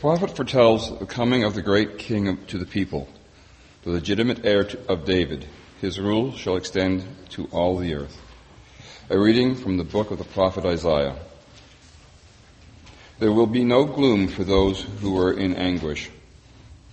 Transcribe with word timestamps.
prophet 0.00 0.36
foretells 0.36 0.96
the 1.00 1.06
coming 1.06 1.42
of 1.42 1.56
the 1.56 1.62
great 1.62 1.98
king 1.98 2.38
to 2.46 2.56
the 2.56 2.64
people, 2.64 3.08
the 3.82 3.90
legitimate 3.90 4.46
heir 4.46 4.64
of 4.88 5.04
David. 5.04 5.44
His 5.80 5.98
rule 5.98 6.32
shall 6.36 6.56
extend 6.56 7.04
to 7.30 7.46
all 7.46 7.76
the 7.76 7.94
earth. 7.94 8.16
A 9.10 9.18
reading 9.18 9.56
from 9.56 9.76
the 9.76 9.82
book 9.82 10.12
of 10.12 10.18
the 10.18 10.24
prophet 10.24 10.64
Isaiah. 10.64 11.16
There 13.18 13.32
will 13.32 13.48
be 13.48 13.64
no 13.64 13.86
gloom 13.86 14.28
for 14.28 14.44
those 14.44 14.82
who 15.00 15.18
are 15.18 15.32
in 15.32 15.56
anguish. 15.56 16.10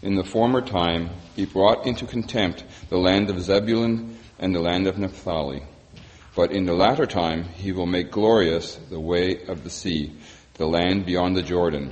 In 0.02 0.16
the 0.16 0.24
former 0.24 0.62
time, 0.62 1.12
he 1.36 1.46
brought 1.46 1.86
into 1.86 2.08
contempt 2.08 2.64
the 2.90 2.98
land 2.98 3.30
of 3.30 3.40
Zebulun 3.40 4.18
and 4.40 4.56
the 4.56 4.62
land 4.62 4.88
of 4.88 4.98
Naphtali. 4.98 5.62
But 6.36 6.52
in 6.52 6.66
the 6.66 6.74
latter 6.74 7.06
time, 7.06 7.44
he 7.44 7.72
will 7.72 7.86
make 7.86 8.10
glorious 8.10 8.76
the 8.90 9.00
way 9.00 9.46
of 9.46 9.64
the 9.64 9.70
sea, 9.70 10.12
the 10.56 10.68
land 10.68 11.06
beyond 11.06 11.38
the 11.38 11.44
Jordan 11.44 11.92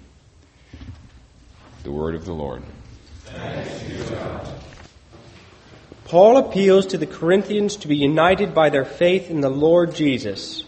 The 1.83 1.91
word 1.91 2.13
of 2.13 2.25
the 2.25 2.33
Lord. 2.33 2.61
Paul 6.05 6.37
appeals 6.37 6.85
to 6.87 6.97
the 6.97 7.07
Corinthians 7.07 7.75
to 7.77 7.87
be 7.87 7.97
united 7.97 8.53
by 8.53 8.69
their 8.69 8.85
faith 8.85 9.31
in 9.31 9.41
the 9.41 9.49
Lord 9.49 9.95
Jesus. 9.95 10.63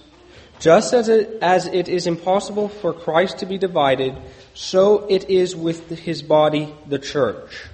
Just 0.59 0.93
as 0.93 1.09
it, 1.09 1.38
as 1.41 1.67
it 1.67 1.88
is 1.88 2.07
impossible 2.07 2.69
for 2.69 2.93
Christ 2.93 3.39
to 3.39 3.45
be 3.45 3.59
divided, 3.59 4.15
so 4.55 5.05
it 5.07 5.29
is 5.29 5.55
with 5.55 5.89
his 5.89 6.23
body, 6.23 6.73
the 6.88 6.97
church. 6.97 7.66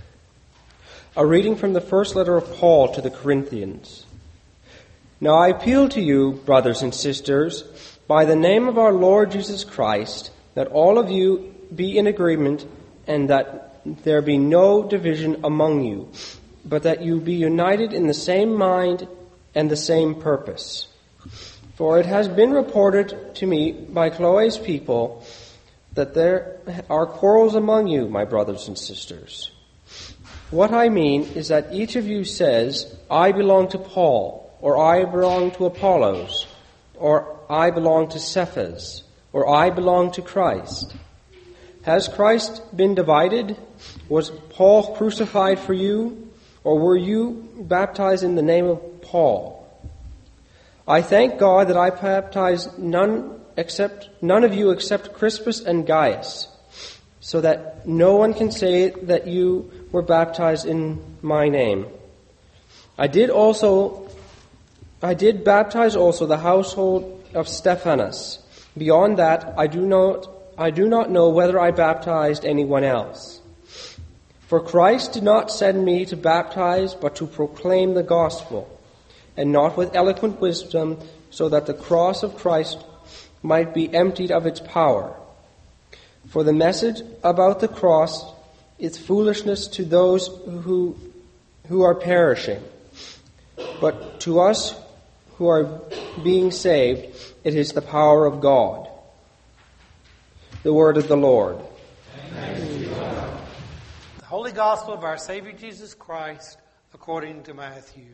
A 1.15 1.25
reading 1.25 1.55
from 1.55 1.71
the 1.71 1.81
first 1.81 2.15
letter 2.15 2.35
of 2.35 2.55
Paul 2.55 2.93
to 2.93 3.01
the 3.01 3.11
Corinthians. 3.11 4.05
Now 5.21 5.35
I 5.35 5.47
appeal 5.47 5.87
to 5.89 6.01
you, 6.01 6.41
brothers 6.45 6.81
and 6.81 6.93
sisters, 6.93 7.63
by 8.05 8.25
the 8.25 8.35
name 8.35 8.67
of 8.67 8.77
our 8.77 8.91
Lord 8.91 9.31
Jesus 9.31 9.63
Christ, 9.63 10.31
that 10.55 10.67
all 10.67 10.97
of 10.97 11.09
you 11.09 11.55
be 11.73 11.97
in 11.97 12.07
agreement 12.07 12.65
and 13.09 13.29
that 13.29 13.81
there 14.03 14.21
be 14.21 14.37
no 14.37 14.83
division 14.83 15.41
among 15.43 15.83
you, 15.83 16.07
but 16.63 16.83
that 16.83 17.01
you 17.01 17.19
be 17.19 17.33
united 17.33 17.91
in 17.91 18.05
the 18.05 18.13
same 18.13 18.55
mind 18.55 19.07
and 19.55 19.69
the 19.69 19.75
same 19.75 20.13
purpose. 20.15 20.87
For 21.75 21.99
it 21.99 22.05
has 22.05 22.27
been 22.27 22.51
reported 22.51 23.35
to 23.35 23.47
me 23.47 23.71
by 23.71 24.11
Chloe's 24.11 24.59
people 24.59 25.25
that 25.95 26.13
there 26.13 26.59
are 26.89 27.07
quarrels 27.07 27.55
among 27.55 27.87
you, 27.87 28.07
my 28.07 28.25
brothers 28.25 28.67
and 28.67 28.77
sisters. 28.77 29.51
What 30.51 30.71
I 30.71 30.89
mean 30.89 31.23
is 31.23 31.47
that 31.47 31.73
each 31.73 31.95
of 31.95 32.05
you 32.05 32.23
says, 32.23 32.95
I 33.09 33.31
belong 33.31 33.69
to 33.69 33.79
Paul, 33.79 34.55
or 34.61 34.77
I 34.77 35.05
belong 35.05 35.51
to 35.51 35.65
Apollos, 35.65 36.45
or 36.95 37.39
I 37.49 37.71
belong 37.71 38.09
to 38.09 38.19
Cephas, 38.19 39.03
or 39.33 39.49
I 39.49 39.71
belong 39.71 40.11
to 40.11 40.21
Christ. 40.21 40.93
Has 41.89 42.07
Christ 42.07 42.61
been 42.77 42.93
divided? 42.93 43.57
Was 44.09 44.29
Paul 44.29 44.95
crucified 44.95 45.57
for 45.57 45.73
you? 45.73 46.29
Or 46.63 46.77
were 46.77 46.95
you 46.95 47.49
baptized 47.61 48.23
in 48.23 48.35
the 48.35 48.43
name 48.43 48.65
of 48.65 49.01
Paul? 49.01 49.67
I 50.87 51.01
thank 51.01 51.39
God 51.39 51.69
that 51.69 51.77
I 51.77 51.89
baptized 51.89 52.77
none 52.77 53.41
except 53.57 54.07
none 54.21 54.43
of 54.43 54.53
you 54.53 54.69
except 54.69 55.13
Crispus 55.13 55.61
and 55.61 55.87
Gaius, 55.87 56.47
so 57.21 57.41
that 57.41 57.87
no 57.87 58.17
one 58.17 58.35
can 58.35 58.51
say 58.51 58.91
that 59.09 59.25
you 59.25 59.71
were 59.91 60.03
baptized 60.03 60.67
in 60.67 61.01
my 61.23 61.49
name. 61.49 61.87
I 62.99 63.07
did 63.07 63.31
also 63.31 64.07
I 65.01 65.15
did 65.15 65.43
baptize 65.43 65.95
also 65.95 66.27
the 66.27 66.37
household 66.37 67.25
of 67.33 67.47
Stephanas. 67.47 68.37
Beyond 68.77 69.17
that, 69.17 69.55
I 69.57 69.65
do 69.65 69.87
not 69.87 70.38
I 70.59 70.71
do 70.71 70.89
not 70.89 71.09
know 71.09 71.29
whether 71.29 71.57
I 71.57 71.71
baptized 71.71 72.43
anyone 72.43 72.83
else. 72.83 73.39
For 74.41 74.59
Christ 74.59 75.13
did 75.13 75.23
not 75.23 75.49
send 75.49 75.85
me 75.85 76.03
to 76.07 76.17
baptize, 76.17 76.93
but 76.93 77.15
to 77.15 77.27
proclaim 77.27 77.93
the 77.93 78.03
gospel, 78.03 78.67
and 79.37 79.53
not 79.53 79.77
with 79.77 79.95
eloquent 79.95 80.41
wisdom, 80.41 80.99
so 81.29 81.47
that 81.47 81.65
the 81.65 81.73
cross 81.73 82.23
of 82.23 82.35
Christ 82.35 82.83
might 83.41 83.73
be 83.73 83.93
emptied 83.93 84.33
of 84.33 84.45
its 84.45 84.59
power. 84.59 85.15
For 86.27 86.43
the 86.43 86.51
message 86.51 87.01
about 87.23 87.61
the 87.61 87.69
cross 87.69 88.29
is 88.77 88.97
foolishness 88.97 89.65
to 89.67 89.85
those 89.85 90.27
who, 90.27 90.97
who 91.69 91.83
are 91.83 91.95
perishing. 91.95 92.61
But 93.79 94.19
to 94.21 94.41
us 94.41 94.75
who 95.37 95.47
are 95.47 95.79
being 96.21 96.51
saved, 96.51 97.15
it 97.45 97.55
is 97.55 97.71
the 97.71 97.81
power 97.81 98.25
of 98.25 98.41
God. 98.41 98.88
The 100.61 100.73
word 100.73 100.97
of 100.97 101.07
the 101.07 101.15
Lord. 101.15 101.57
The 102.33 104.25
Holy 104.25 104.51
Gospel 104.51 104.93
of 104.93 105.05
our 105.05 105.17
Savior 105.17 105.53
Jesus 105.53 105.93
Christ 105.93 106.57
according 106.93 107.43
to 107.43 107.53
Matthew. 107.53 108.09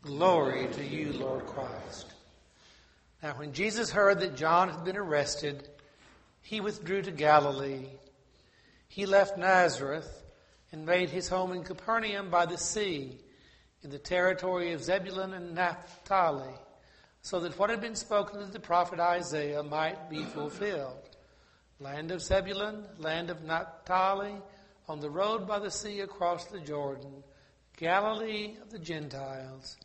Glory 0.00 0.68
to 0.72 0.82
you, 0.82 1.12
Lord 1.12 1.44
Christ. 1.44 2.14
Now, 3.22 3.34
when 3.34 3.52
Jesus 3.52 3.90
heard 3.90 4.20
that 4.20 4.36
John 4.36 4.70
had 4.70 4.84
been 4.84 4.96
arrested, 4.96 5.68
he 6.40 6.62
withdrew 6.62 7.02
to 7.02 7.10
Galilee. 7.10 7.88
He 8.88 9.04
left 9.04 9.36
Nazareth 9.36 10.22
and 10.72 10.86
made 10.86 11.10
his 11.10 11.28
home 11.28 11.52
in 11.52 11.62
Capernaum 11.62 12.30
by 12.30 12.46
the 12.46 12.56
sea, 12.56 13.18
in 13.82 13.90
the 13.90 13.98
territory 13.98 14.72
of 14.72 14.82
Zebulun 14.82 15.34
and 15.34 15.54
Naphtali, 15.54 16.54
so 17.20 17.38
that 17.40 17.58
what 17.58 17.68
had 17.68 17.82
been 17.82 17.96
spoken 17.96 18.40
to 18.40 18.46
the 18.46 18.60
prophet 18.60 18.98
Isaiah 18.98 19.62
might 19.62 20.08
be 20.08 20.22
fulfilled 20.22 21.10
land 21.82 22.10
of 22.10 22.22
Zebulun, 22.22 22.86
land 22.98 23.30
of 23.30 23.42
Naphtali, 23.42 24.36
on 24.88 25.00
the 25.00 25.10
road 25.10 25.46
by 25.46 25.58
the 25.58 25.70
sea 25.70 26.00
across 26.00 26.46
the 26.46 26.60
Jordan, 26.60 27.22
Galilee 27.76 28.54
of 28.62 28.70
the 28.70 28.78
Gentiles. 28.78 29.76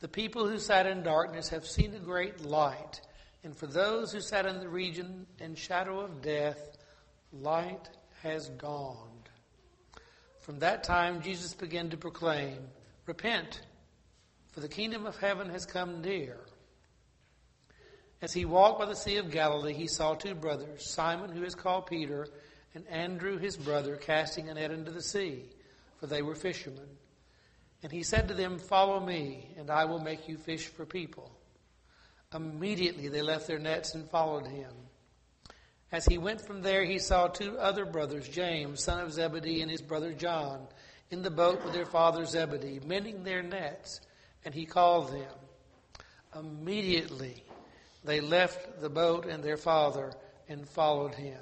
The 0.00 0.08
people 0.08 0.48
who 0.48 0.58
sat 0.58 0.86
in 0.86 1.02
darkness 1.02 1.48
have 1.50 1.66
seen 1.66 1.94
a 1.94 1.98
great 1.98 2.44
light, 2.44 3.00
and 3.42 3.56
for 3.56 3.66
those 3.66 4.12
who 4.12 4.20
sat 4.20 4.46
in 4.46 4.60
the 4.60 4.68
region 4.68 5.26
and 5.40 5.56
shadow 5.56 6.00
of 6.00 6.22
death, 6.22 6.76
light 7.32 7.88
has 8.22 8.48
dawned. 8.48 9.30
From 10.40 10.58
that 10.58 10.84
time, 10.84 11.22
Jesus 11.22 11.54
began 11.54 11.90
to 11.90 11.96
proclaim, 11.96 12.58
Repent, 13.06 13.60
for 14.52 14.60
the 14.60 14.68
kingdom 14.68 15.06
of 15.06 15.18
heaven 15.18 15.48
has 15.50 15.66
come 15.66 16.02
near. 16.02 16.38
As 18.22 18.32
he 18.32 18.44
walked 18.44 18.78
by 18.78 18.86
the 18.86 18.96
Sea 18.96 19.16
of 19.16 19.30
Galilee, 19.30 19.74
he 19.74 19.86
saw 19.86 20.14
two 20.14 20.34
brothers, 20.34 20.86
Simon, 20.88 21.30
who 21.30 21.44
is 21.44 21.54
called 21.54 21.86
Peter, 21.86 22.28
and 22.74 22.86
Andrew, 22.88 23.38
his 23.38 23.56
brother, 23.56 23.96
casting 23.96 24.48
a 24.48 24.54
net 24.54 24.70
into 24.70 24.90
the 24.90 25.02
sea, 25.02 25.44
for 25.98 26.06
they 26.06 26.22
were 26.22 26.34
fishermen. 26.34 26.88
And 27.82 27.92
he 27.92 28.02
said 28.02 28.28
to 28.28 28.34
them, 28.34 28.58
Follow 28.58 28.98
me, 28.98 29.50
and 29.58 29.70
I 29.70 29.84
will 29.84 30.00
make 30.00 30.28
you 30.28 30.38
fish 30.38 30.66
for 30.68 30.86
people. 30.86 31.30
Immediately 32.34 33.08
they 33.08 33.22
left 33.22 33.46
their 33.46 33.58
nets 33.58 33.94
and 33.94 34.08
followed 34.10 34.46
him. 34.46 34.72
As 35.92 36.06
he 36.06 36.18
went 36.18 36.40
from 36.40 36.62
there, 36.62 36.84
he 36.84 36.98
saw 36.98 37.28
two 37.28 37.56
other 37.58 37.84
brothers, 37.84 38.28
James, 38.28 38.82
son 38.82 39.00
of 39.00 39.12
Zebedee, 39.12 39.60
and 39.60 39.70
his 39.70 39.82
brother 39.82 40.12
John, 40.12 40.66
in 41.10 41.22
the 41.22 41.30
boat 41.30 41.62
with 41.64 41.72
their 41.74 41.86
father 41.86 42.24
Zebedee, 42.24 42.80
mending 42.84 43.22
their 43.22 43.42
nets, 43.42 44.00
and 44.44 44.52
he 44.52 44.66
called 44.66 45.12
them. 45.12 45.36
Immediately 46.34 47.44
they 48.04 48.20
left 48.20 48.80
the 48.80 48.90
boat 48.90 49.26
and 49.26 49.42
their 49.42 49.56
father 49.56 50.12
and 50.48 50.68
followed 50.68 51.14
him. 51.14 51.40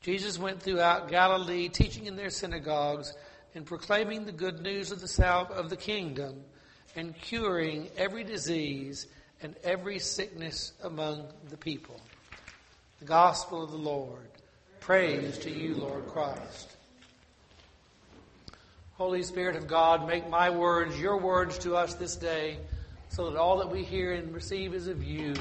Jesus 0.00 0.38
went 0.38 0.62
throughout 0.62 1.08
Galilee, 1.08 1.68
teaching 1.68 2.06
in 2.06 2.16
their 2.16 2.30
synagogues 2.30 3.12
and 3.54 3.66
proclaiming 3.66 4.24
the 4.24 4.32
good 4.32 4.60
news 4.60 4.90
of 4.90 5.00
the 5.00 5.08
south 5.08 5.50
of 5.50 5.70
the 5.70 5.76
kingdom 5.76 6.42
and 6.96 7.16
curing 7.20 7.88
every 7.96 8.24
disease 8.24 9.06
and 9.42 9.54
every 9.64 9.98
sickness 9.98 10.72
among 10.82 11.26
the 11.50 11.56
people. 11.56 12.00
The 13.00 13.04
gospel 13.04 13.62
of 13.62 13.70
the 13.70 13.76
Lord. 13.76 14.28
Praise 14.80 15.38
to 15.38 15.50
you, 15.50 15.74
Lord 15.74 16.06
Christ. 16.06 16.76
Holy 18.94 19.22
Spirit 19.22 19.56
of 19.56 19.66
God, 19.66 20.06
make 20.06 20.28
my 20.28 20.50
words 20.50 20.98
your 21.00 21.18
words 21.18 21.58
to 21.58 21.74
us 21.74 21.94
this 21.94 22.16
day 22.16 22.58
so 23.12 23.28
that 23.28 23.38
all 23.38 23.58
that 23.58 23.70
we 23.70 23.84
hear 23.84 24.14
and 24.14 24.32
receive 24.32 24.72
is 24.72 24.88
of 24.88 25.04
you. 25.04 25.34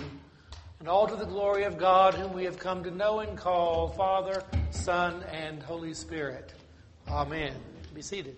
and 0.80 0.90
all 0.90 1.08
to 1.08 1.16
the 1.16 1.26
glory 1.26 1.64
of 1.64 1.78
God, 1.78 2.14
whom 2.16 2.34
we 2.34 2.44
have 2.44 2.60
come 2.60 2.84
to 2.84 2.92
know 2.92 3.20
and 3.20 3.38
call 3.38 3.88
Father, 3.90 4.44
Son, 4.72 5.24
and 5.32 5.64
Holy 5.64 5.94
Spirit. 5.94 6.54
Amen. 7.08 7.54
Be 7.96 8.02
seated. 8.02 8.36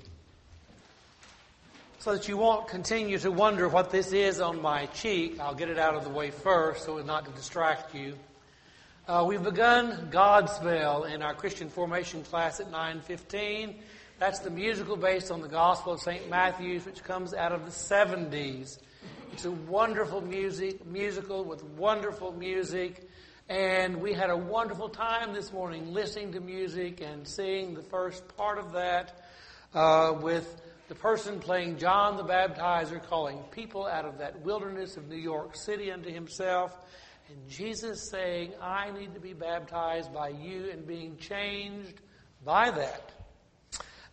So 1.98 2.14
that 2.14 2.28
you 2.28 2.38
won't 2.38 2.68
continue 2.68 3.18
to 3.18 3.32
wonder 3.32 3.68
what 3.68 3.90
this 3.90 4.14
is 4.14 4.40
on 4.40 4.62
my 4.62 4.86
cheek, 4.88 5.40
I'll 5.40 5.56
get 5.56 5.70
it 5.70 5.80
out 5.80 5.96
of 5.96 6.04
the 6.04 6.12
way 6.12 6.30
first 6.30 6.86
so 6.86 7.00
as 7.00 7.06
not 7.06 7.26
to 7.26 7.32
distract 7.32 7.96
you. 7.96 8.16
Uh, 9.08 9.26
we've 9.28 9.44
begun 9.44 10.12
Godspell 10.12 11.12
in 11.12 11.24
our 11.24 11.34
Christian 11.34 11.70
formation 11.70 12.24
class 12.24 12.60
at 12.60 12.70
915. 12.70 13.80
That's 14.20 14.40
the 14.40 14.52
musical 14.52 14.96
based 14.96 15.32
on 15.32 15.42
the 15.42 15.48
Gospel 15.48 15.94
of 15.94 16.02
St. 16.02 16.30
Matthew's, 16.30 16.86
which 16.86 17.04
comes 17.04 17.34
out 17.34 17.52
of 17.52 17.66
the 17.66 17.72
70s. 17.72 18.78
It's 19.34 19.46
a 19.46 19.52
wonderful 19.52 20.22
music, 20.22 20.86
musical 20.86 21.44
with 21.44 21.64
wonderful 21.64 22.32
music. 22.34 23.10
And 23.50 24.00
we 24.00 24.14
had 24.14 24.30
a 24.30 24.38
wonderful 24.38 24.90
time 24.90 25.34
this 25.34 25.52
morning 25.52 25.92
listening 25.92 26.34
to 26.34 26.40
music 26.40 27.02
and 27.02 27.28
seeing 27.28 27.74
the 27.74 27.82
first 27.82 28.38
part 28.38 28.60
of 28.60 28.74
that 28.74 29.26
uh, 29.74 30.14
with 30.22 30.62
the 30.88 30.94
person 30.94 31.40
playing 31.40 31.80
John 31.80 32.16
the 32.16 32.24
Baptizer 32.24 33.04
calling 33.04 33.40
people 33.50 33.88
out 33.88 34.06
of 34.06 34.20
that 34.20 34.42
wilderness 34.42 34.98
of 34.98 35.10
New 35.10 35.18
York 35.18 35.56
City 35.56 35.92
unto 35.92 36.14
himself. 36.14 36.78
And 37.28 37.50
Jesus 37.50 38.08
saying, 38.12 38.54
I 38.62 38.92
need 38.92 39.16
to 39.16 39.20
be 39.20 39.34
baptized 39.34 40.14
by 40.14 40.30
you 40.30 40.70
and 40.72 40.86
being 40.86 41.18
changed 41.18 42.02
by 42.46 42.70
that. 42.70 43.12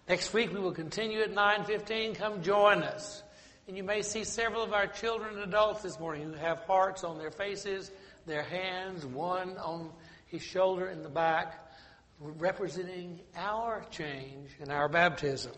Next 0.08 0.32
week 0.32 0.50
we 0.50 0.60
will 0.60 0.72
continue 0.72 1.20
at 1.20 1.34
9.15. 1.34 2.14
Come 2.14 2.42
join 2.42 2.82
us. 2.82 3.22
And 3.70 3.76
you 3.76 3.84
may 3.84 4.02
see 4.02 4.24
several 4.24 4.64
of 4.64 4.72
our 4.72 4.88
children 4.88 5.34
and 5.34 5.44
adults 5.44 5.82
this 5.82 6.00
morning 6.00 6.24
who 6.24 6.32
have 6.32 6.58
hearts 6.62 7.04
on 7.04 7.18
their 7.18 7.30
faces, 7.30 7.92
their 8.26 8.42
hands, 8.42 9.06
one 9.06 9.56
on 9.58 9.92
his 10.26 10.42
shoulder 10.42 10.88
in 10.88 11.04
the 11.04 11.08
back, 11.08 11.70
representing 12.18 13.20
our 13.36 13.84
change 13.92 14.50
and 14.60 14.72
our 14.72 14.88
baptism. 14.88 15.52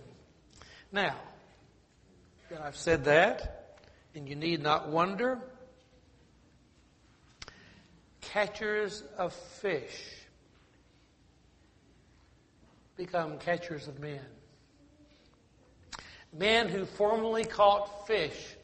Now, 0.93 1.17
that 2.51 2.61
I've 2.61 2.77
said 2.77 3.07
that, 3.07 3.79
and 4.15 4.29
you 4.29 4.37
need 4.37 4.63
not 4.63 4.91
wonder, 4.91 5.39
catchers 8.21 9.03
of 9.17 9.33
fish 9.33 10.05
become 12.95 13.39
catchers 13.39 13.89
of 13.89 14.01
men 14.01 14.21
men 16.33 16.69
who 16.69 16.85
formerly 16.85 17.45
caught 17.45 18.07
fish 18.07 18.57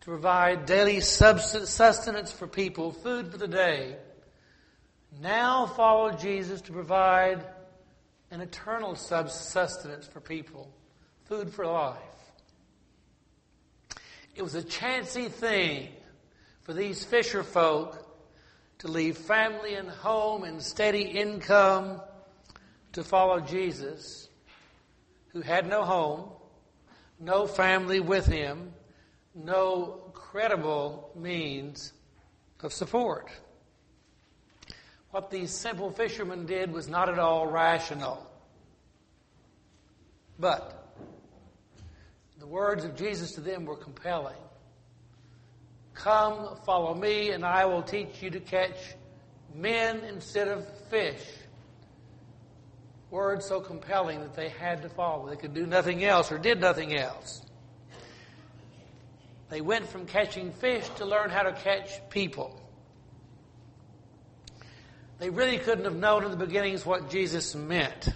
to 0.00 0.06
provide 0.06 0.66
daily 0.66 1.00
sustenance 1.00 2.32
for 2.32 2.46
people, 2.46 2.92
food 2.92 3.30
for 3.30 3.36
the 3.36 3.48
day, 3.48 3.96
now 5.20 5.66
follow 5.66 6.12
Jesus 6.12 6.60
to 6.62 6.72
provide 6.72 7.44
an 8.30 8.40
eternal 8.40 8.94
sustenance 8.94 10.06
for 10.06 10.20
people, 10.20 10.72
food 11.24 11.52
for 11.52 11.66
life. 11.66 11.96
It 14.34 14.42
was 14.42 14.54
a 14.54 14.62
chancy 14.62 15.28
thing 15.28 15.88
for 16.62 16.72
these 16.72 17.04
fisher 17.04 17.42
folk 17.42 18.06
to 18.78 18.88
leave 18.88 19.18
family 19.18 19.74
and 19.74 19.88
home 19.88 20.44
and 20.44 20.62
steady 20.62 21.02
income 21.02 22.00
to 22.92 23.04
follow 23.04 23.40
Jesus, 23.40 24.28
who 25.32 25.42
had 25.42 25.68
no 25.68 25.84
home, 25.84 26.30
no 27.20 27.46
family 27.46 28.00
with 28.00 28.26
him, 28.26 28.72
no 29.34 30.00
credible 30.14 31.12
means 31.14 31.92
of 32.62 32.72
support. 32.72 33.30
What 35.10 35.30
these 35.30 35.50
simple 35.50 35.90
fishermen 35.90 36.46
did 36.46 36.72
was 36.72 36.88
not 36.88 37.08
at 37.08 37.18
all 37.18 37.46
rational. 37.46 38.26
But 40.38 40.94
the 42.38 42.46
words 42.46 42.84
of 42.84 42.96
Jesus 42.96 43.32
to 43.32 43.40
them 43.40 43.66
were 43.66 43.76
compelling. 43.76 44.36
Come, 45.92 46.56
follow 46.64 46.94
me, 46.94 47.30
and 47.30 47.44
I 47.44 47.66
will 47.66 47.82
teach 47.82 48.22
you 48.22 48.30
to 48.30 48.40
catch 48.40 48.78
men 49.54 50.00
instead 50.04 50.48
of 50.48 50.66
fish 50.88 51.20
words 53.10 53.44
so 53.46 53.60
compelling 53.60 54.20
that 54.20 54.34
they 54.34 54.48
had 54.48 54.82
to 54.82 54.88
follow. 54.88 55.28
They 55.28 55.36
could 55.36 55.54
do 55.54 55.66
nothing 55.66 56.04
else 56.04 56.30
or 56.30 56.38
did 56.38 56.60
nothing 56.60 56.96
else. 56.96 57.42
They 59.48 59.60
went 59.60 59.88
from 59.88 60.06
catching 60.06 60.52
fish 60.52 60.88
to 60.96 61.04
learn 61.04 61.30
how 61.30 61.42
to 61.42 61.52
catch 61.52 62.08
people. 62.08 62.60
They 65.18 65.28
really 65.28 65.58
couldn't 65.58 65.84
have 65.84 65.96
known 65.96 66.24
in 66.24 66.30
the 66.30 66.36
beginnings 66.36 66.86
what 66.86 67.10
Jesus 67.10 67.54
meant. 67.54 68.08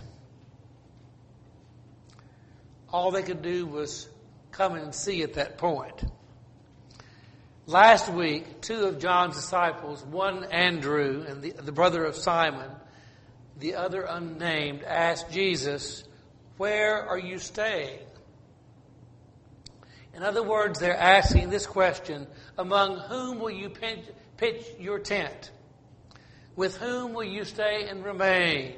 All 2.91 3.11
they 3.11 3.23
could 3.23 3.43
do 3.43 3.67
was 3.67 4.09
come 4.53 4.77
and 4.77 4.95
see 4.95 5.23
at 5.23 5.35
that 5.35 5.59
point. 5.59 6.05
Last 7.67 8.09
week, 8.11 8.61
two 8.61 8.85
of 8.85 9.01
John's 9.01 9.35
disciples, 9.35 10.05
one 10.05 10.45
Andrew 10.45 11.25
and 11.27 11.43
the, 11.43 11.51
the 11.51 11.73
brother 11.73 12.05
of 12.05 12.15
Simon, 12.15 12.71
the 13.59 13.75
other 13.75 14.03
unnamed, 14.03 14.83
asked 14.83 15.31
Jesus, 15.31 16.05
Where 16.57 17.03
are 17.03 17.19
you 17.19 17.39
staying? 17.39 18.01
In 20.15 20.23
other 20.23 20.43
words, 20.43 20.79
they're 20.79 20.97
asking 20.97 21.51
this 21.51 21.67
question 21.67 22.27
Among 22.59 22.99
whom 22.99 23.41
will 23.41 23.51
you 23.51 23.69
pitch 23.69 24.67
your 24.79 24.99
tent? 24.99 25.51
With 26.57 26.77
whom 26.77 27.15
will 27.15 27.25
you 27.25 27.45
stay 27.45 27.89
and 27.89 28.05
remain? 28.05 28.77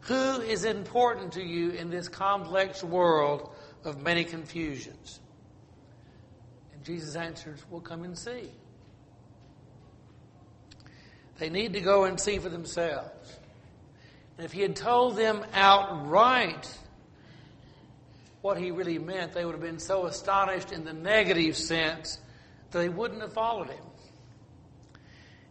Who 0.00 0.40
is 0.40 0.64
important 0.64 1.32
to 1.32 1.42
you 1.42 1.70
in 1.70 1.90
this 1.90 2.08
complex 2.08 2.82
world 2.82 3.50
of 3.84 4.02
many 4.02 4.24
confusions? 4.24 5.20
And 6.74 6.84
Jesus 6.84 7.16
answers, 7.16 7.60
We'll 7.70 7.80
come 7.80 8.04
and 8.04 8.16
see. 8.16 8.50
They 11.38 11.48
need 11.48 11.72
to 11.72 11.80
go 11.80 12.04
and 12.04 12.20
see 12.20 12.38
for 12.38 12.50
themselves. 12.50 13.38
And 14.40 14.46
if 14.46 14.52
he 14.52 14.62
had 14.62 14.74
told 14.74 15.16
them 15.16 15.44
outright 15.52 16.66
what 18.40 18.56
he 18.56 18.70
really 18.70 18.98
meant, 18.98 19.34
they 19.34 19.44
would 19.44 19.52
have 19.52 19.60
been 19.60 19.78
so 19.78 20.06
astonished 20.06 20.72
in 20.72 20.82
the 20.82 20.94
negative 20.94 21.58
sense 21.58 22.18
that 22.70 22.78
they 22.78 22.88
wouldn't 22.88 23.20
have 23.20 23.34
followed 23.34 23.68
him. 23.68 23.84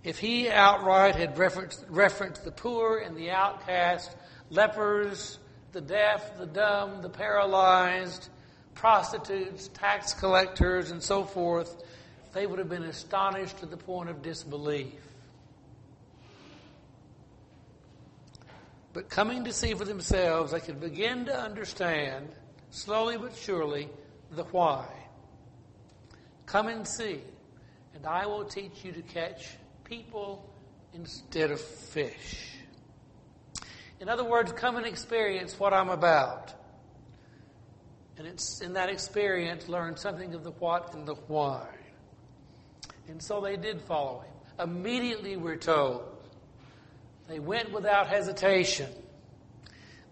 If 0.04 0.18
he 0.18 0.50
outright 0.50 1.16
had 1.16 1.38
referenced, 1.38 1.86
referenced 1.88 2.44
the 2.44 2.52
poor 2.52 2.98
and 2.98 3.16
the 3.16 3.30
outcast, 3.30 4.16
lepers, 4.50 5.38
the 5.72 5.82
deaf, 5.82 6.40
the 6.40 6.48
dumb, 6.48 7.04
the 7.04 7.10
paralyzed, 7.10 8.30
prostitutes, 8.74 9.68
tax 9.68 10.16
collectors, 10.16 10.90
and 10.90 11.04
so 11.04 11.26
forth, 11.26 11.84
they 12.34 12.48
would 12.48 12.58
have 12.58 12.70
been 12.70 12.86
astonished 12.86 13.60
to 13.60 13.68
the 13.68 13.78
point 13.78 14.10
of 14.10 14.24
disbelief. 14.24 15.09
But 19.00 19.08
coming 19.08 19.46
to 19.46 19.54
see 19.54 19.74
for 19.76 19.86
themselves, 19.86 20.52
they 20.52 20.60
could 20.60 20.82
begin 20.82 21.24
to 21.28 21.34
understand, 21.34 22.28
slowly 22.70 23.16
but 23.16 23.34
surely, 23.34 23.88
the 24.32 24.44
why. 24.44 24.90
Come 26.46 26.68
and 26.68 26.86
see, 26.86 27.22
and 27.96 28.06
I 28.06 28.26
will 28.26 28.44
teach 28.44 28.84
you 28.84 28.92
to 28.92 29.02
catch 29.02 29.56
people 29.86 30.54
instead 30.94 31.50
of 31.50 31.62
fish. 31.62 32.58
In 34.02 34.10
other 34.10 34.26
words, 34.26 34.52
come 34.52 34.76
and 34.76 34.86
experience 34.86 35.58
what 35.58 35.74
I'm 35.74 35.88
about. 35.88 36.54
And 38.18 38.28
it's 38.28 38.60
in 38.60 38.74
that 38.74 38.90
experience, 38.90 39.70
learn 39.70 39.96
something 39.96 40.34
of 40.34 40.44
the 40.44 40.52
what 40.52 40.94
and 40.94 41.08
the 41.08 41.16
why. 41.16 41.70
And 43.08 43.24
so 43.24 43.40
they 43.40 43.56
did 43.56 43.80
follow 43.80 44.26
him. 44.26 44.70
Immediately, 44.70 45.38
we're 45.38 45.56
told, 45.56 46.04
they 47.30 47.40
went 47.40 47.72
without 47.72 48.08
hesitation. 48.08 48.90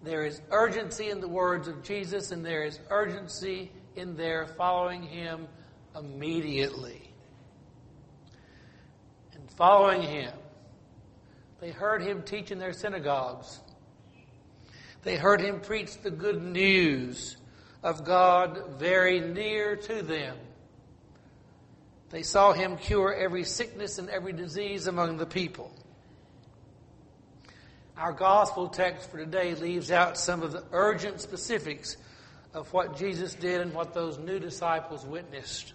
There 0.04 0.24
is 0.24 0.40
urgency 0.52 1.10
in 1.10 1.20
the 1.20 1.28
words 1.28 1.68
of 1.68 1.84
Jesus, 1.84 2.32
and 2.32 2.46
there 2.46 2.64
is 2.64 2.80
urgency 2.92 3.72
in 3.96 4.16
their 4.16 4.46
following 4.46 5.02
him 5.02 5.48
immediately. 5.98 7.12
And 9.34 9.50
following 9.52 10.04
him, 10.04 10.32
they 11.60 11.72
heard 11.72 12.04
him 12.04 12.22
teach 12.22 12.52
in 12.52 12.60
their 12.60 12.74
synagogues. 12.74 13.62
They 15.02 15.16
heard 15.16 15.42
him 15.42 15.60
preach 15.60 15.98
the 15.98 16.12
good 16.12 16.44
news 16.44 17.38
of 17.82 18.06
God 18.06 18.78
very 18.78 19.20
near 19.20 19.76
to 19.76 20.04
them. 20.04 20.38
They 22.12 22.22
saw 22.22 22.54
him 22.54 22.78
cure 22.78 23.14
every 23.14 23.44
sickness 23.44 23.98
and 23.98 24.08
every 24.10 24.34
disease 24.34 24.86
among 24.86 25.18
the 25.18 25.26
people. 25.26 25.74
Our 27.98 28.14
gospel 28.14 28.68
text 28.68 29.10
for 29.10 29.18
today 29.18 29.56
leaves 29.56 29.90
out 29.90 30.20
some 30.20 30.44
of 30.44 30.52
the 30.52 30.64
urgent 30.72 31.20
specifics 31.20 31.98
of 32.54 32.72
what 32.72 32.96
Jesus 32.96 33.34
did 33.34 33.60
and 33.60 33.74
what 33.74 33.96
those 33.96 34.20
new 34.20 34.38
disciples 34.38 35.04
witnessed. 35.04 35.74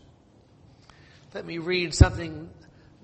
Let 1.35 1.45
me 1.45 1.59
read 1.59 1.93
something 1.95 2.49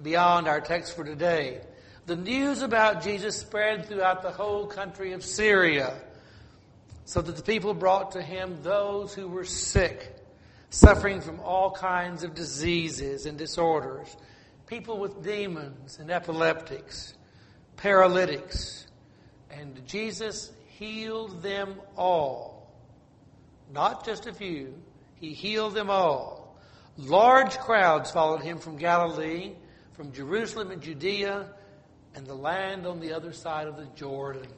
beyond 0.00 0.46
our 0.46 0.60
text 0.60 0.94
for 0.94 1.02
today. 1.02 1.62
The 2.06 2.14
news 2.14 2.62
about 2.62 3.02
Jesus 3.02 3.36
spread 3.36 3.86
throughout 3.86 4.22
the 4.22 4.30
whole 4.30 4.68
country 4.68 5.10
of 5.14 5.24
Syria, 5.24 5.96
so 7.04 7.20
that 7.20 7.34
the 7.34 7.42
people 7.42 7.74
brought 7.74 8.12
to 8.12 8.22
him 8.22 8.62
those 8.62 9.14
who 9.14 9.26
were 9.26 9.44
sick, 9.44 10.14
suffering 10.70 11.20
from 11.22 11.40
all 11.40 11.72
kinds 11.72 12.22
of 12.22 12.36
diseases 12.36 13.26
and 13.26 13.36
disorders, 13.36 14.16
people 14.68 14.98
with 15.00 15.24
demons 15.24 15.98
and 15.98 16.08
epileptics, 16.08 17.14
paralytics, 17.76 18.84
and 19.50 19.86
Jesus 19.86 20.52
healed 20.66 21.42
them 21.42 21.76
all. 21.96 22.72
Not 23.72 24.04
just 24.04 24.26
a 24.26 24.32
few, 24.32 24.74
he 25.16 25.32
healed 25.32 25.74
them 25.74 25.90
all. 25.90 26.56
Large 26.96 27.58
crowds 27.58 28.10
followed 28.10 28.42
him 28.42 28.58
from 28.58 28.76
Galilee, 28.76 29.52
from 29.94 30.12
Jerusalem 30.12 30.70
and 30.70 30.82
Judea, 30.82 31.46
and 32.14 32.26
the 32.26 32.34
land 32.34 32.86
on 32.86 33.00
the 33.00 33.12
other 33.12 33.32
side 33.32 33.66
of 33.66 33.76
the 33.76 33.86
Jordan. 33.94 34.48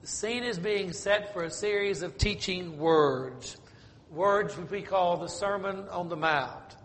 The 0.00 0.06
scene 0.06 0.44
is 0.44 0.58
being 0.58 0.92
set 0.92 1.34
for 1.34 1.42
a 1.42 1.50
series 1.50 2.02
of 2.02 2.16
teaching 2.16 2.78
words, 2.78 3.58
words 4.10 4.56
which 4.56 4.70
we 4.70 4.82
call 4.82 5.18
the 5.18 5.28
Sermon 5.28 5.86
on 5.88 6.08
the 6.08 6.16
Mount. 6.16 6.76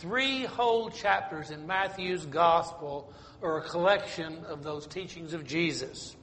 Three 0.00 0.44
whole 0.46 0.88
chapters 0.88 1.50
in 1.50 1.66
Matthew's 1.66 2.24
Gospel 2.24 3.12
are 3.42 3.58
a 3.58 3.68
collection 3.68 4.42
of 4.46 4.62
those 4.62 4.86
teachings 4.86 5.34
of 5.34 5.46
Jesus. 5.46 6.16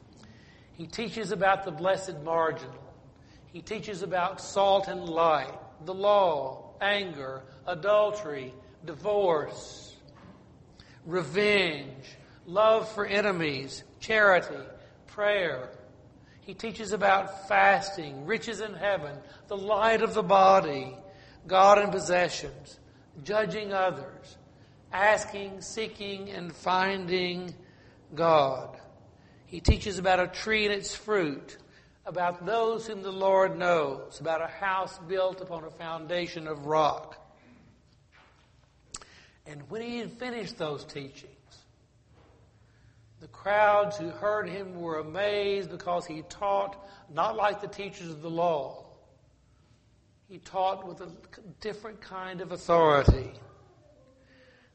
He 0.74 0.88
teaches 0.88 1.32
about 1.32 1.64
the 1.64 1.70
blessed 1.70 2.24
marginal. 2.24 2.74
He 3.54 3.62
teaches 3.62 4.02
about 4.02 4.42
salt 4.42 4.88
and 4.88 5.08
light, 5.08 5.54
the 5.86 5.94
law, 5.94 6.72
anger, 6.82 7.44
adultery, 7.68 8.52
divorce, 8.84 9.96
revenge, 11.06 12.18
love 12.48 12.92
for 12.92 13.06
enemies, 13.06 13.84
charity, 14.00 14.58
prayer. 15.06 15.70
He 16.42 16.56
teaches 16.56 16.94
about 16.94 17.48
fasting, 17.48 18.26
riches 18.26 18.60
in 18.60 18.74
heaven, 18.74 19.18
the 19.50 19.58
light 19.58 20.02
of 20.02 20.16
the 20.16 20.24
body, 20.24 20.98
God 21.46 21.78
and 21.78 21.92
possessions, 21.92 22.80
judging 23.24 23.74
others, 23.74 24.38
asking, 24.92 25.62
seeking, 25.62 26.30
and 26.30 26.54
finding 26.54 27.54
God. 28.14 28.78
He 29.46 29.60
teaches 29.60 29.98
about 29.98 30.20
a 30.20 30.28
tree 30.28 30.66
and 30.66 30.74
its 30.74 30.96
fruit, 30.96 31.58
about 32.06 32.46
those 32.46 32.88
whom 32.88 33.02
the 33.02 33.12
Lord 33.12 33.58
knows, 33.58 34.20
about 34.20 34.42
a 34.42 34.48
house 34.48 34.98
built 35.08 35.42
upon 35.42 35.64
a 35.64 35.70
foundation 35.70 36.48
of 36.48 36.66
rock. 36.66 37.18
And 39.46 39.70
when 39.70 39.82
he 39.82 40.00
had 40.00 40.12
finished 40.12 40.58
those 40.58 40.84
teachings, 40.84 41.34
the 43.20 43.28
crowds 43.28 43.98
who 43.98 44.10
heard 44.10 44.50
him 44.50 44.80
were 44.80 45.00
amazed 45.00 45.72
because 45.72 46.06
he 46.06 46.22
taught 46.24 46.86
not 47.12 47.36
like 47.36 47.62
the 47.62 47.68
teachers 47.68 48.10
of 48.10 48.22
the 48.22 48.30
law. 48.30 48.87
He 50.30 50.40
taught 50.40 50.86
with 50.86 51.00
a 51.02 51.10
different 51.62 52.02
kind 52.02 52.42
of 52.42 52.52
authority. 52.52 53.32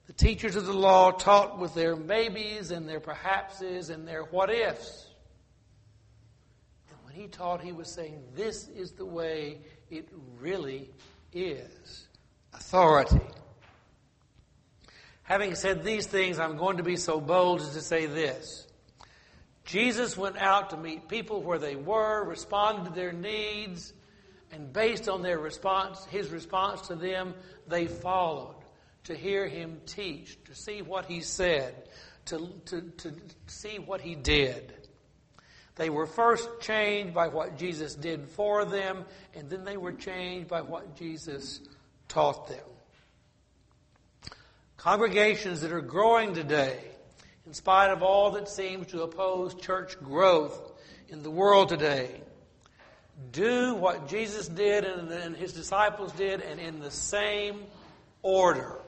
The 0.06 0.12
teachers 0.14 0.56
of 0.56 0.66
the 0.66 0.72
law 0.72 1.10
taught 1.10 1.58
with 1.58 1.74
their 1.74 1.94
maybes 1.94 2.70
and 2.70 2.88
their 2.88 3.00
perhapses 3.00 3.90
and 3.90 4.08
their 4.08 4.22
what 4.22 4.50
ifs. 4.50 5.08
And 6.88 6.96
when 7.04 7.14
he 7.14 7.28
taught, 7.28 7.60
he 7.60 7.72
was 7.72 7.88
saying, 7.88 8.22
This 8.34 8.68
is 8.68 8.92
the 8.92 9.04
way 9.04 9.58
it 9.90 10.08
really 10.40 10.90
is 11.32 12.08
authority. 12.54 13.20
Having 15.22 15.54
said 15.54 15.84
these 15.84 16.06
things, 16.06 16.38
I'm 16.38 16.56
going 16.56 16.78
to 16.78 16.82
be 16.82 16.96
so 16.96 17.20
bold 17.20 17.60
as 17.60 17.74
to 17.74 17.80
say 17.80 18.06
this. 18.06 18.66
Jesus 19.64 20.16
went 20.16 20.36
out 20.38 20.70
to 20.70 20.76
meet 20.76 21.08
people 21.08 21.42
where 21.42 21.58
they 21.58 21.76
were, 21.76 22.24
responded 22.24 22.86
to 22.86 22.94
their 22.94 23.12
needs, 23.12 23.92
and 24.52 24.72
based 24.72 25.08
on 25.08 25.22
their 25.22 25.38
response, 25.38 26.04
his 26.04 26.28
response 26.28 26.88
to 26.88 26.94
them, 26.94 27.34
they 27.66 27.86
followed 27.86 28.56
to 29.04 29.16
hear 29.16 29.48
him 29.48 29.80
teach, 29.86 30.38
to 30.44 30.54
see 30.54 30.82
what 30.82 31.06
he 31.06 31.22
said, 31.22 31.88
to, 32.26 32.52
to, 32.66 32.82
to 32.98 33.12
see 33.46 33.78
what 33.78 34.02
he 34.02 34.14
did. 34.14 34.74
They 35.74 35.88
were 35.88 36.06
first 36.06 36.48
changed 36.60 37.14
by 37.14 37.28
what 37.28 37.56
Jesus 37.56 37.94
did 37.94 38.28
for 38.28 38.66
them, 38.66 39.06
and 39.34 39.48
then 39.48 39.64
they 39.64 39.78
were 39.78 39.92
changed 39.92 40.48
by 40.48 40.60
what 40.60 40.96
Jesus 40.96 41.60
taught 42.08 42.46
them. 42.48 42.58
Congregations 44.76 45.62
that 45.62 45.72
are 45.72 45.80
growing 45.80 46.34
today, 46.34 46.78
in 47.46 47.54
spite 47.54 47.90
of 47.90 48.02
all 48.02 48.32
that 48.32 48.48
seems 48.48 48.88
to 48.88 49.02
oppose 49.02 49.54
church 49.54 49.98
growth 50.00 50.72
in 51.08 51.22
the 51.22 51.30
world 51.30 51.70
today, 51.70 52.20
do 53.30 53.74
what 53.74 54.08
Jesus 54.08 54.48
did 54.48 54.84
and, 54.84 55.36
his 55.36 55.52
disciples 55.52 56.12
did, 56.12 56.40
and 56.40 56.60
in 56.60 56.80
the 56.80 56.90
same 56.90 57.62
order. 58.22 58.78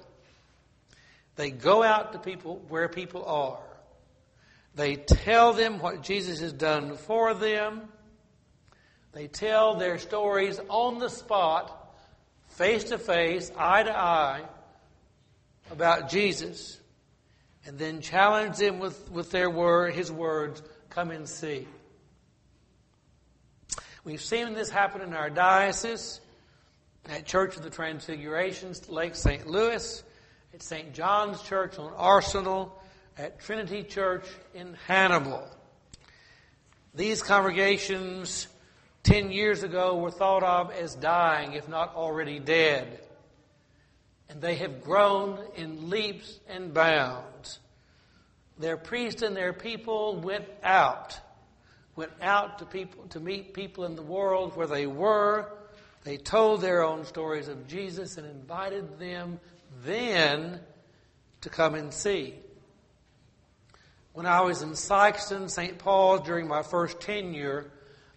They 1.37 1.50
go 1.50 1.83
out 1.83 2.12
to 2.12 2.19
people 2.19 2.62
where 2.69 2.88
people 2.88 3.25
are. 3.25 3.61
They 4.75 4.97
tell 4.97 5.52
them 5.52 5.78
what 5.78 6.02
Jesus 6.02 6.40
has 6.40 6.52
done 6.52 6.97
for 6.97 7.35
them. 7.35 7.83
They 9.12 9.28
tell 9.28 9.76
their 9.76 9.99
stories 9.99 10.61
on 10.69 10.99
the 10.99 11.09
spot, 11.09 11.95
face 12.49 12.85
to 12.85 12.99
face, 12.99 13.52
eye 13.57 13.85
to 13.85 13.97
eye, 13.97 14.43
about 15.71 16.11
Jesus 16.11 16.81
and 17.66 17.78
then 17.78 18.00
challenge 18.00 18.59
them 18.59 18.78
with, 18.78 19.11
with 19.11 19.31
their 19.31 19.49
word, 19.49 19.95
his 19.95 20.12
words, 20.12 20.62
come 20.90 21.11
and 21.11 21.28
see. 21.28 21.66
We've 24.04 24.20
seen 24.20 24.54
this 24.54 24.70
happen 24.70 25.00
in 25.00 25.14
our 25.14 25.30
diocese, 25.30 26.20
at 27.06 27.26
Church 27.26 27.56
of 27.56 27.62
the 27.62 27.70
Transfigurations, 27.70 28.88
Lake 28.88 29.14
St. 29.14 29.46
Louis, 29.46 30.02
at 30.52 30.62
St. 30.62 30.94
John's 30.94 31.42
Church 31.42 31.78
on 31.78 31.92
Arsenal, 31.96 32.80
at 33.18 33.40
Trinity 33.40 33.82
Church 33.82 34.26
in 34.54 34.75
Hannibal. 34.87 35.46
These 36.94 37.23
congregations, 37.23 38.46
10 39.02 39.32
years 39.32 39.62
ago, 39.62 39.96
were 39.96 40.11
thought 40.11 40.42
of 40.42 40.70
as 40.70 40.94
dying, 40.94 41.54
if 41.54 41.68
not 41.68 41.94
already 41.94 42.38
dead 42.38 43.00
and 44.28 44.40
they 44.40 44.56
have 44.56 44.82
grown 44.82 45.38
in 45.56 45.90
leaps 45.90 46.40
and 46.49 46.73
bounds. 46.73 47.61
Their 48.58 48.76
priests 48.76 49.23
and 49.23 49.37
their 49.37 49.52
people 49.52 50.16
went 50.16 50.46
out, 50.62 51.18
went 51.96 52.12
out 52.20 52.58
to 52.58 52.64
people 52.64 53.04
to 53.10 53.20
meet 53.20 53.54
people 53.54 53.84
in 53.84 53.94
the 53.94 54.02
world 54.02 54.56
where 54.56 54.66
they 54.66 54.86
were. 54.86 55.50
They 56.02 56.16
told 56.16 56.60
their 56.60 56.82
own 56.82 57.04
stories 57.04 57.48
of 57.48 57.66
Jesus 57.66 58.18
and 58.18 58.26
invited 58.26 58.98
them 58.98 59.40
then 59.84 60.60
to 61.40 61.48
come 61.48 61.74
and 61.74 61.92
see. 61.92 62.34
When 64.12 64.26
I 64.26 64.42
was 64.42 64.62
in 64.62 64.70
Sikeston, 64.70 65.50
St. 65.50 65.78
Paul, 65.78 66.18
during 66.18 66.46
my 66.46 66.62
first 66.62 67.00
tenure, 67.00 67.70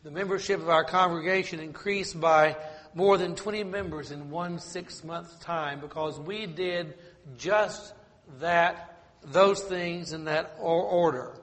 the 0.04 0.12
membership 0.12 0.60
of 0.60 0.70
our 0.70 0.84
congregation 0.84 1.60
increased 1.60 2.20
by 2.20 2.56
more 2.94 3.18
than 3.18 3.36
20 3.36 3.64
members 3.64 4.12
in 4.12 4.30
one 4.30 4.60
six 4.60 5.04
month 5.04 5.40
time 5.42 5.80
because 5.80 6.20
we 6.20 6.46
did 6.46 6.96
just 7.38 7.94
that, 8.40 9.02
those 9.24 9.62
things 9.62 10.14
in 10.14 10.26
that 10.26 10.56
order. 10.60 11.40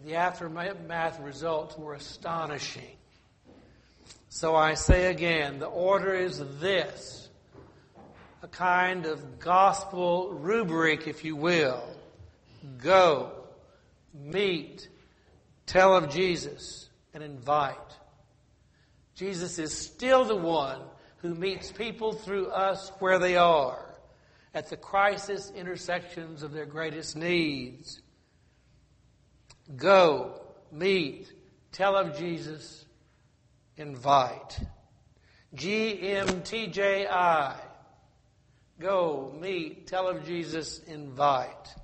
And 0.00 0.08
the 0.08 0.16
aftermath 0.16 1.20
results 1.20 1.76
were 1.76 1.94
astonishing. 1.94 2.96
So 4.30 4.56
I 4.56 4.74
say 4.74 5.10
again, 5.10 5.58
the 5.58 5.66
order 5.66 6.14
is 6.14 6.42
this 6.58 7.28
a 8.42 8.48
kind 8.48 9.04
of 9.04 9.38
gospel 9.38 10.32
rubric, 10.32 11.06
if 11.06 11.24
you 11.24 11.36
will. 11.36 11.82
Go, 12.78 13.32
meet, 14.14 14.88
tell 15.66 15.94
of 15.94 16.08
Jesus, 16.08 16.88
and 17.12 17.22
invite. 17.22 17.76
Jesus 19.14 19.58
is 19.58 19.76
still 19.76 20.24
the 20.24 20.36
one 20.36 20.80
who 21.18 21.34
meets 21.34 21.70
people 21.70 22.14
through 22.14 22.46
us 22.46 22.90
where 23.00 23.18
they 23.18 23.36
are, 23.36 23.84
at 24.54 24.70
the 24.70 24.76
crisis 24.78 25.52
intersections 25.54 26.42
of 26.42 26.52
their 26.52 26.64
greatest 26.64 27.16
needs. 27.16 28.00
Go, 29.76 30.40
meet, 30.72 31.32
tell 31.72 31.96
of 31.96 32.18
Jesus, 32.18 32.84
invite. 33.76 34.58
GMTJI. 35.54 37.54
Go, 38.78 39.34
meet, 39.38 39.86
tell 39.86 40.08
of 40.08 40.24
Jesus, 40.24 40.80
invite. 40.86 41.74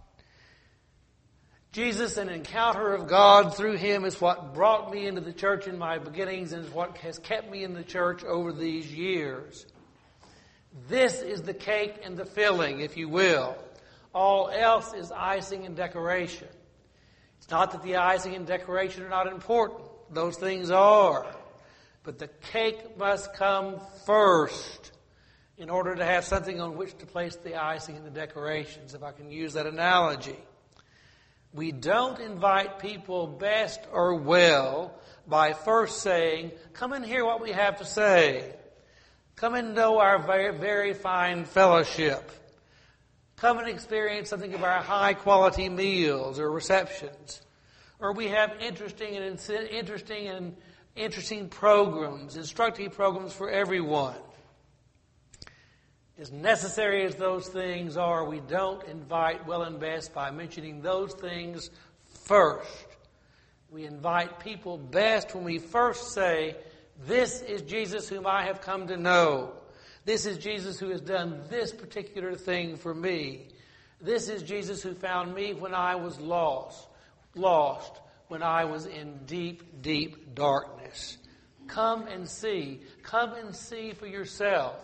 Jesus, 1.73 2.17
an 2.17 2.31
encounter 2.31 2.95
of 2.95 3.07
God 3.07 3.55
through 3.55 3.77
him, 3.77 4.07
is 4.07 4.19
what 4.19 4.55
brought 4.55 4.91
me 4.91 5.07
into 5.07 5.21
the 5.21 5.33
church 5.33 5.67
in 5.67 5.77
my 5.77 5.99
beginnings 5.99 6.53
and 6.53 6.65
is 6.65 6.73
what 6.73 6.97
has 6.99 7.19
kept 7.19 7.51
me 7.51 7.65
in 7.65 7.75
the 7.75 7.85
church 7.85 8.25
over 8.25 8.51
these 8.51 8.91
years. 8.91 9.67
This 10.89 11.21
is 11.21 11.43
the 11.43 11.53
cake 11.53 11.97
and 12.03 12.17
the 12.17 12.25
filling, 12.25 12.81
if 12.81 12.97
you 12.97 13.11
will. 13.11 13.57
All 14.15 14.49
else 14.49 14.95
is 14.95 15.13
icing 15.13 15.67
and 15.67 15.77
decoration. 15.77 16.49
It's 17.47 17.53
not 17.53 17.71
that 17.71 17.85
the 17.85 17.95
icing 17.95 18.35
and 18.35 18.45
decoration 18.45 19.05
are 19.05 19.09
not 19.09 19.29
important. 19.29 19.83
Those 20.11 20.37
things 20.37 20.73
are. 20.73 21.33
But 22.03 22.19
the 22.19 22.27
cake 22.27 22.99
must 22.99 23.35
come 23.35 23.81
first 24.05 24.91
in 25.57 25.71
order 25.71 25.95
to 25.95 26.05
have 26.05 26.25
something 26.25 26.61
on 26.61 26.77
which 26.77 26.99
to 26.99 27.07
place 27.07 27.37
the 27.37 27.55
icing 27.55 27.95
and 27.95 28.05
the 28.05 28.11
decorations, 28.11 28.95
if 28.95 29.05
I 29.05 29.13
can 29.13 29.31
use 29.31 29.53
that 29.53 29.65
analogy. 29.65 30.35
We 31.53 31.71
don't 31.71 32.19
invite 32.19 32.81
people 32.81 33.29
best 33.29 33.79
or 33.93 34.17
well 34.17 34.93
by 35.29 35.53
first 35.53 36.01
saying, 36.01 36.51
Come 36.73 36.95
and 36.95 37.07
hear 37.07 37.25
what 37.25 37.41
we 37.41 37.53
have 37.53 37.79
to 37.79 37.85
say. 37.85 38.57
Come 39.37 39.55
and 39.55 39.73
know 39.73 40.01
our 40.01 40.19
very, 40.19 40.59
very 40.59 40.95
fine 40.95 41.45
fellowship. 41.45 42.29
Come 43.37 43.59
and 43.59 43.69
experience 43.69 44.31
something 44.31 44.55
of 44.55 44.65
our 44.65 44.83
high 44.83 45.13
quality 45.13 45.69
meals 45.69 46.41
or 46.41 46.51
receptions. 46.51 47.43
Or 48.01 48.13
we 48.13 48.29
have 48.29 48.55
interesting 48.61 49.15
and 49.17 49.25
interesting 49.71 50.29
and 50.29 50.57
interesting 50.97 51.49
programs, 51.49 52.37
instructive 52.37 52.93
programs 52.93 53.35
for 53.35 53.51
everyone. 53.51 54.17
As 56.19 56.33
necessary 56.33 57.05
as 57.05 57.15
those 57.15 57.47
things 57.49 57.99
are, 57.99 58.25
we 58.25 58.41
don't 58.41 58.83
invite 58.89 59.47
well 59.47 59.63
and 59.65 59.79
best 59.79 60.15
by 60.15 60.31
mentioning 60.31 60.81
those 60.81 61.13
things 61.13 61.71
first. 62.25 62.87
We 63.71 63.85
invite 63.85 64.41
people 64.41 64.79
best 64.79 65.35
when 65.35 65.45
we 65.45 65.59
first 65.59 66.15
say, 66.15 66.57
This 67.07 67.43
is 67.43 67.61
Jesus 67.61 68.09
whom 68.09 68.27
I 68.27 68.45
have 68.45 68.63
come 68.63 68.87
to 68.87 68.97
know. 68.97 69.53
This 70.07 70.25
is 70.25 70.39
Jesus 70.39 70.79
who 70.79 70.91
has 70.91 71.01
done 71.01 71.43
this 71.51 71.73
particular 71.73 72.37
thing 72.37 72.77
for 72.77 72.95
me. 72.95 73.49
This 74.01 74.29
is 74.29 74.45
Jesus 74.45 74.81
who 74.81 74.95
found 74.95 75.35
me 75.35 75.53
when 75.53 75.75
I 75.75 75.97
was 75.97 76.21
lost, 76.21 76.87
lost, 77.35 77.93
when 78.29 78.41
I 78.41 78.67
was 78.67 78.87
in 78.87 79.19
deep, 79.27 79.83
deep 79.83 80.37
darkness. 80.37 81.19
Come 81.67 82.07
and 82.07 82.29
see. 82.29 82.83
Come 83.03 83.35
and 83.35 83.55
see 83.55 83.95
for 83.95 84.07
yourself 84.07 84.77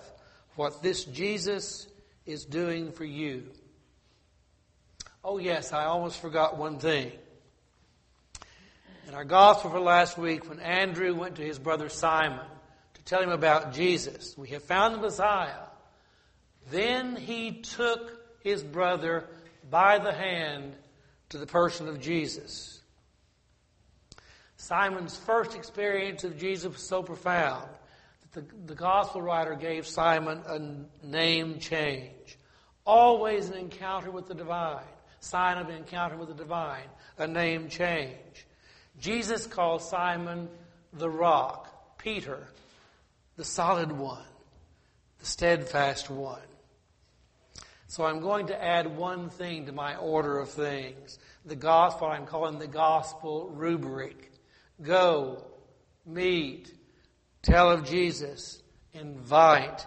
what 0.56 0.82
this 0.82 1.04
Jesus 1.04 1.86
is 2.26 2.44
doing 2.44 2.90
for 2.90 3.04
you. 3.04 3.44
Oh, 5.24 5.38
yes, 5.38 5.72
I 5.72 5.84
almost 5.84 6.20
forgot 6.20 6.58
one 6.58 6.80
thing. 6.80 7.12
In 9.06 9.14
our 9.14 9.24
gospel 9.24 9.70
for 9.70 9.78
last 9.78 10.18
week, 10.18 10.48
when 10.48 10.58
Andrew 10.58 11.14
went 11.14 11.36
to 11.36 11.42
his 11.42 11.60
brother 11.60 11.88
Simon 11.88 12.46
to 13.04 13.08
tell 13.08 13.22
him 13.22 13.30
about 13.30 13.72
Jesus, 13.72 14.36
we 14.36 14.48
have 14.48 14.62
found 14.62 14.94
the 14.94 14.98
Messiah. 14.98 15.64
Then 16.70 17.16
he 17.16 17.60
took 17.60 18.12
his 18.42 18.62
brother 18.62 19.28
by 19.68 19.98
the 19.98 20.12
hand 20.12 20.74
to 21.30 21.38
the 21.38 21.46
person 21.46 21.88
of 21.88 22.00
Jesus. 22.00 22.80
Simon's 24.56 25.16
first 25.16 25.56
experience 25.56 26.22
of 26.22 26.38
Jesus 26.38 26.72
was 26.72 26.82
so 26.82 27.02
profound 27.02 27.68
that 28.20 28.48
the, 28.48 28.56
the 28.66 28.74
gospel 28.74 29.20
writer 29.20 29.56
gave 29.56 29.86
Simon 29.86 30.40
a 30.46 31.06
name 31.06 31.58
change. 31.58 32.38
Always 32.84 33.48
an 33.48 33.56
encounter 33.56 34.10
with 34.10 34.28
the 34.28 34.34
divine, 34.34 34.84
sign 35.20 35.58
of 35.58 35.68
an 35.68 35.74
encounter 35.74 36.16
with 36.16 36.28
the 36.28 36.34
divine, 36.34 36.86
a 37.18 37.26
name 37.26 37.68
change. 37.68 38.46
Jesus 39.00 39.46
called 39.46 39.82
Simon 39.82 40.48
the 40.92 41.10
rock, 41.10 41.98
Peter, 41.98 42.46
the 43.36 43.44
solid 43.44 43.92
one, 43.92 44.24
the 45.18 45.26
steadfast 45.26 46.10
one. 46.10 46.40
So 47.86 48.04
I'm 48.04 48.20
going 48.20 48.46
to 48.46 48.64
add 48.64 48.96
one 48.96 49.28
thing 49.28 49.66
to 49.66 49.72
my 49.72 49.96
order 49.96 50.38
of 50.38 50.50
things. 50.50 51.18
The 51.44 51.56
gospel, 51.56 52.08
I'm 52.08 52.26
calling 52.26 52.58
the 52.58 52.66
gospel 52.66 53.50
rubric. 53.50 54.32
Go, 54.80 55.44
meet, 56.06 56.72
Tell 57.42 57.72
of 57.72 57.84
Jesus, 57.84 58.62
invite, 58.92 59.84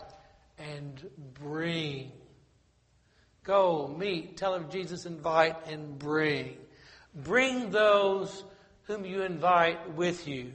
and 0.58 1.02
bring. 1.34 2.12
Go, 3.46 3.88
meet, 3.98 4.36
tell 4.36 4.54
of 4.54 4.70
Jesus, 4.70 5.06
invite, 5.06 5.56
and 5.68 5.98
bring. 5.98 6.58
Bring 7.14 7.70
those 7.72 8.44
whom 8.84 9.06
you 9.06 9.22
invite 9.22 9.94
with 9.94 10.28
you. 10.28 10.52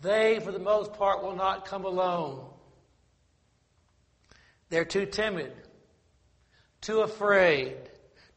They, 0.00 0.40
for 0.40 0.52
the 0.52 0.58
most 0.58 0.94
part, 0.94 1.22
will 1.22 1.34
not 1.34 1.64
come 1.64 1.84
alone. 1.84 2.44
They're 4.70 4.84
too 4.84 5.06
timid, 5.06 5.52
too 6.80 7.00
afraid, 7.00 7.76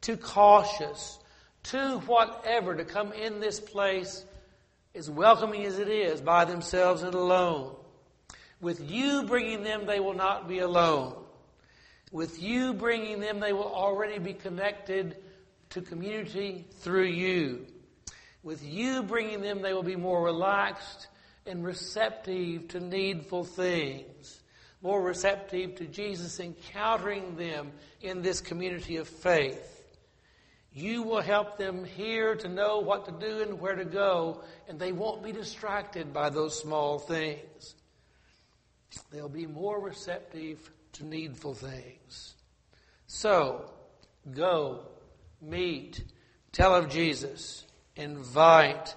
too 0.00 0.16
cautious, 0.16 1.18
too 1.62 1.98
whatever 2.00 2.74
to 2.74 2.84
come 2.84 3.12
in 3.12 3.40
this 3.40 3.60
place 3.60 4.24
as 4.94 5.08
welcoming 5.08 5.64
as 5.64 5.78
it 5.78 5.88
is 5.88 6.20
by 6.20 6.44
themselves 6.44 7.02
and 7.02 7.14
alone. 7.14 7.76
With 8.60 8.90
you 8.90 9.24
bringing 9.24 9.62
them, 9.62 9.86
they 9.86 10.00
will 10.00 10.14
not 10.14 10.48
be 10.48 10.60
alone. 10.60 11.14
With 12.10 12.42
you 12.42 12.74
bringing 12.74 13.20
them, 13.20 13.40
they 13.40 13.52
will 13.52 13.72
already 13.72 14.18
be 14.18 14.34
connected 14.34 15.16
to 15.70 15.80
community 15.80 16.66
through 16.80 17.06
you. 17.06 17.66
With 18.42 18.62
you 18.62 19.02
bringing 19.02 19.40
them, 19.40 19.62
they 19.62 19.72
will 19.72 19.82
be 19.82 19.96
more 19.96 20.22
relaxed 20.22 21.08
and 21.46 21.64
receptive 21.64 22.68
to 22.68 22.80
needful 22.80 23.44
things, 23.44 24.40
more 24.82 25.02
receptive 25.02 25.76
to 25.76 25.86
Jesus 25.86 26.40
encountering 26.40 27.36
them 27.36 27.72
in 28.00 28.22
this 28.22 28.40
community 28.40 28.96
of 28.96 29.08
faith. 29.08 29.68
You 30.74 31.02
will 31.02 31.20
help 31.20 31.58
them 31.58 31.84
here 31.84 32.34
to 32.36 32.48
know 32.48 32.78
what 32.78 33.04
to 33.04 33.12
do 33.12 33.42
and 33.42 33.60
where 33.60 33.76
to 33.76 33.84
go, 33.84 34.42
and 34.68 34.78
they 34.78 34.92
won't 34.92 35.22
be 35.22 35.32
distracted 35.32 36.12
by 36.12 36.30
those 36.30 36.58
small 36.58 36.98
things. 36.98 37.74
They'll 39.10 39.28
be 39.28 39.46
more 39.46 39.80
receptive 39.80 40.70
to 40.94 41.06
needful 41.06 41.54
things. 41.54 42.34
So, 43.06 43.70
go, 44.30 44.86
meet, 45.42 46.02
tell 46.52 46.74
of 46.74 46.88
Jesus, 46.88 47.66
invite, 47.96 48.94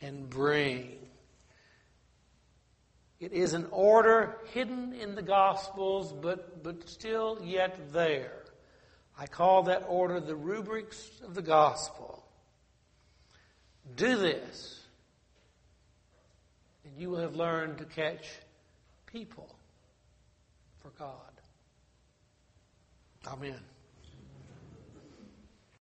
and 0.00 0.28
bring. 0.30 0.98
It 3.22 3.32
is 3.32 3.54
an 3.54 3.68
order 3.70 4.38
hidden 4.52 4.92
in 4.92 5.14
the 5.14 5.22
Gospels, 5.22 6.12
but, 6.12 6.64
but 6.64 6.88
still 6.88 7.38
yet 7.40 7.92
there. 7.92 8.42
I 9.16 9.26
call 9.26 9.62
that 9.64 9.84
order 9.86 10.18
the 10.18 10.34
rubrics 10.34 11.08
of 11.24 11.34
the 11.34 11.42
gospel. 11.42 12.24
Do 13.94 14.16
this, 14.16 14.80
and 16.84 16.98
you 16.98 17.10
will 17.10 17.20
have 17.20 17.36
learned 17.36 17.78
to 17.78 17.84
catch 17.84 18.26
people 19.06 19.54
for 20.80 20.90
God. 20.98 21.12
Amen. 23.28 23.60